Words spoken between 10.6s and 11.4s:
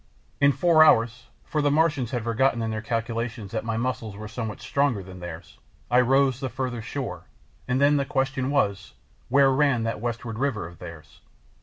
of theirs?